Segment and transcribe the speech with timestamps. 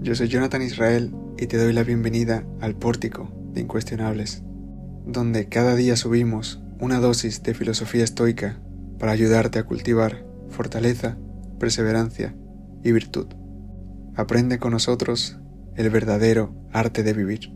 [0.00, 4.42] yo soy Jonathan Israel y te doy la bienvenida al Pórtico de Incuestionables,
[5.04, 8.62] donde cada día subimos una dosis de filosofía estoica
[8.98, 11.18] para ayudarte a cultivar fortaleza,
[11.60, 12.34] perseverancia
[12.82, 13.26] y virtud.
[14.16, 15.36] Aprende con nosotros
[15.76, 17.52] el verdadero arte de vivir.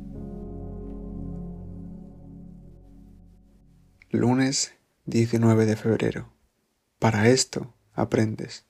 [4.10, 4.74] Lunes
[5.06, 6.34] 19 de febrero.
[6.98, 8.66] Para esto aprendes.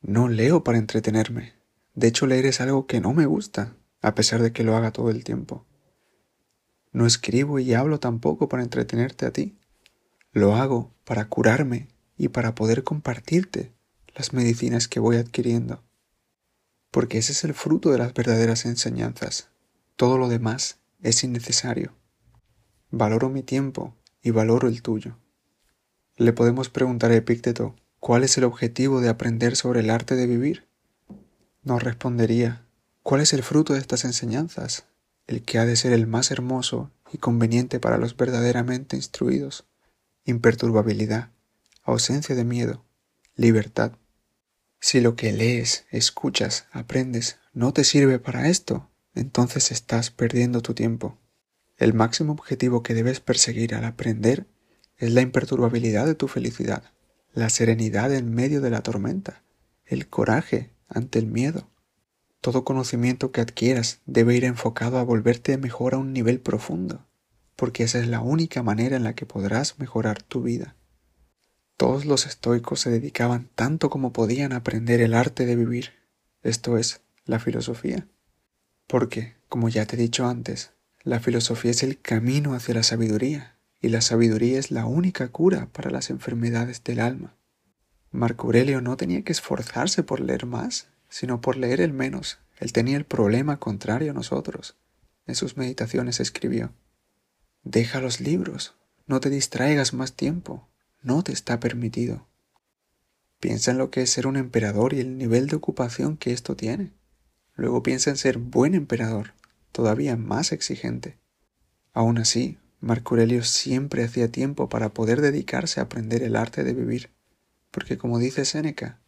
[0.00, 1.56] No leo para entretenerme.
[1.96, 4.92] De hecho, leer es algo que no me gusta, a pesar de que lo haga
[4.92, 5.66] todo el tiempo.
[6.92, 9.58] No escribo y hablo tampoco para entretenerte a ti.
[10.30, 13.72] Lo hago para curarme y para poder compartirte
[14.14, 15.82] las medicinas que voy adquiriendo.
[16.90, 19.48] Porque ese es el fruto de las verdaderas enseñanzas.
[19.96, 21.94] Todo lo demás es innecesario.
[22.90, 25.18] Valoro mi tiempo y valoro el tuyo.
[26.16, 30.26] Le podemos preguntar a Epícteto cuál es el objetivo de aprender sobre el arte de
[30.26, 30.65] vivir.
[31.66, 32.64] Nos respondería,
[33.02, 34.84] ¿cuál es el fruto de estas enseñanzas?
[35.26, 39.66] El que ha de ser el más hermoso y conveniente para los verdaderamente instruidos.
[40.24, 41.32] Imperturbabilidad,
[41.82, 42.84] ausencia de miedo,
[43.34, 43.98] libertad.
[44.78, 50.72] Si lo que lees, escuchas, aprendes no te sirve para esto, entonces estás perdiendo tu
[50.72, 51.18] tiempo.
[51.78, 54.46] El máximo objetivo que debes perseguir al aprender
[54.98, 56.92] es la imperturbabilidad de tu felicidad,
[57.32, 59.42] la serenidad en medio de la tormenta,
[59.84, 61.68] el coraje ante el miedo.
[62.40, 67.06] Todo conocimiento que adquieras debe ir enfocado a volverte mejor a un nivel profundo,
[67.56, 70.76] porque esa es la única manera en la que podrás mejorar tu vida.
[71.76, 75.92] Todos los estoicos se dedicaban tanto como podían a aprender el arte de vivir,
[76.42, 78.08] esto es, la filosofía.
[78.86, 83.58] Porque, como ya te he dicho antes, la filosofía es el camino hacia la sabiduría,
[83.80, 87.36] y la sabiduría es la única cura para las enfermedades del alma.
[88.16, 92.38] Marco Aurelio no tenía que esforzarse por leer más, sino por leer el menos.
[92.58, 94.76] Él tenía el problema contrario a nosotros.
[95.26, 96.72] En sus meditaciones escribió,
[97.62, 98.74] Deja los libros,
[99.06, 100.66] no te distraigas más tiempo,
[101.02, 102.26] no te está permitido.
[103.38, 106.56] Piensa en lo que es ser un emperador y el nivel de ocupación que esto
[106.56, 106.92] tiene.
[107.54, 109.34] Luego piensa en ser buen emperador,
[109.72, 111.18] todavía más exigente.
[111.92, 116.72] Aún así, Marco Aurelio siempre hacía tiempo para poder dedicarse a aprender el arte de
[116.72, 117.15] vivir
[117.76, 119.02] porque como dice Séneca,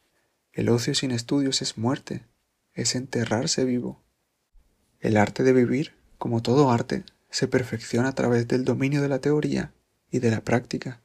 [0.52, 2.26] el ocio sin estudios es muerte,
[2.74, 4.04] es enterrarse vivo.
[5.00, 9.20] El arte de vivir, como todo arte, se perfecciona a través del dominio de la
[9.20, 9.72] teoría
[10.10, 11.00] y de la práctica.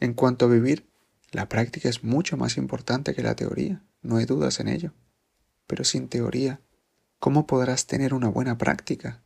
[0.00, 0.88] En cuanto a vivir,
[1.30, 4.92] la práctica es mucho más importante que la teoría, no hay dudas en ello.
[5.68, 6.60] Pero sin teoría,
[7.20, 9.22] ¿cómo podrás tener una buena práctica?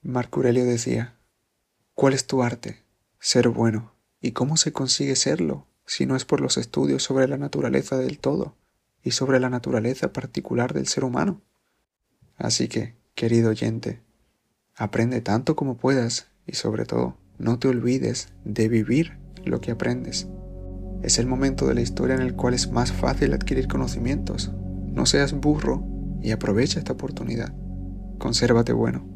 [0.00, 1.18] Marco Aurelio decía,
[1.92, 2.82] ¿cuál es tu arte?
[3.18, 3.92] Ser bueno.
[4.22, 5.66] ¿Y cómo se consigue serlo?
[5.92, 8.56] Si no es por los estudios sobre la naturaleza del todo
[9.04, 11.42] y sobre la naturaleza particular del ser humano.
[12.38, 14.00] Así que, querido oyente,
[14.74, 20.28] aprende tanto como puedas y sobre todo, no te olvides de vivir lo que aprendes.
[21.02, 24.50] Es el momento de la historia en el cual es más fácil adquirir conocimientos.
[24.94, 25.84] No seas burro
[26.22, 27.54] y aprovecha esta oportunidad.
[28.18, 29.11] Consérvate bueno.